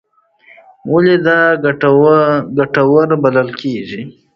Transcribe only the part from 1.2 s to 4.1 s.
دا ګټور بلل کېږي؟